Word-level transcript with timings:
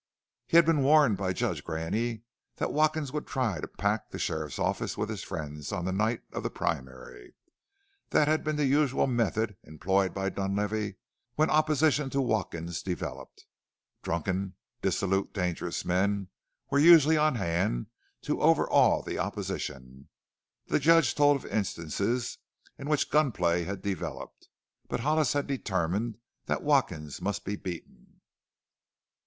He 0.47 0.57
had 0.57 0.65
been 0.65 0.81
warned 0.81 1.17
by 1.17 1.31
Judge 1.31 1.63
Graney 1.63 2.23
that 2.55 2.73
Watkins 2.73 3.11
would 3.13 3.27
try 3.27 3.61
to 3.61 3.67
"pack" 3.67 4.09
the 4.09 4.17
sheriff's 4.17 4.57
office 4.57 4.97
with 4.97 5.09
his 5.09 5.21
friends 5.23 5.71
on 5.71 5.85
the 5.85 5.91
night 5.91 6.21
of 6.33 6.41
the 6.41 6.49
primary. 6.49 7.35
This 8.09 8.25
had 8.25 8.43
been 8.43 8.55
the 8.55 8.65
usual 8.65 9.05
method 9.05 9.57
employed 9.63 10.11
by 10.11 10.29
Dunlavey 10.31 10.95
when 11.35 11.51
opposition 11.51 12.09
to 12.09 12.19
Watkins 12.19 12.81
developed. 12.81 13.45
Drunken, 14.01 14.55
dissolute, 14.81 15.35
dangerous 15.35 15.85
men 15.85 16.29
were 16.71 16.79
usually 16.79 17.15
on 17.17 17.35
hand 17.35 17.85
to 18.23 18.41
overawe 18.41 19.03
the 19.03 19.19
opposition; 19.19 20.09
the 20.65 20.79
Judge 20.79 21.13
told 21.13 21.35
of 21.35 21.45
instances 21.51 22.39
in 22.75 22.89
which 22.89 23.11
gunplay 23.11 23.65
had 23.65 23.83
developed. 23.83 24.47
But 24.87 25.01
Hollis 25.01 25.33
had 25.33 25.45
determined 25.45 26.17
that 26.47 26.63
Watkins 26.63 27.21
must 27.21 27.45
be 27.45 27.55
beaten. 27.55 28.19